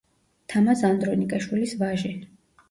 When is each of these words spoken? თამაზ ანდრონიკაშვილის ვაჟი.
თამაზ 0.53 0.81
ანდრონიკაშვილის 0.89 1.77
ვაჟი. 1.83 2.17